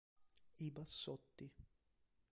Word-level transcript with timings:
I 0.65 0.71
Bassotti". 0.71 1.47